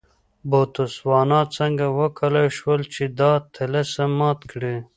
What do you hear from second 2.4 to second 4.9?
شول چې دا طلسم مات کړي.